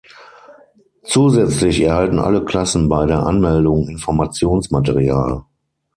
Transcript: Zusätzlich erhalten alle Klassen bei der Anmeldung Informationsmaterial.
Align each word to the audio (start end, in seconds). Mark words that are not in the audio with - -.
Zusätzlich 1.03 1.79
erhalten 1.79 2.17
alle 2.17 2.43
Klassen 2.43 2.89
bei 2.89 3.05
der 3.05 3.19
Anmeldung 3.19 3.87
Informationsmaterial. 3.87 5.43